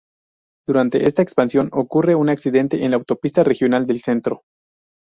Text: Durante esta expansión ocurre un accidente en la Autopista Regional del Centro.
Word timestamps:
Durante 0.65 1.07
esta 1.07 1.21
expansión 1.21 1.69
ocurre 1.73 2.15
un 2.15 2.29
accidente 2.29 2.83
en 2.83 2.89
la 2.89 2.97
Autopista 2.97 3.43
Regional 3.43 3.85
del 3.85 4.01
Centro. 4.01 4.41